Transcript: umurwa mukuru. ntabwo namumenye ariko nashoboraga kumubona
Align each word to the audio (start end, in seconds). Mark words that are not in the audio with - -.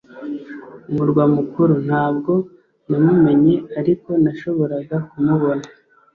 umurwa 0.89 1.23
mukuru. 1.35 1.73
ntabwo 1.87 2.33
namumenye 2.89 3.53
ariko 3.79 4.09
nashoboraga 4.23 4.95
kumubona 5.09 5.65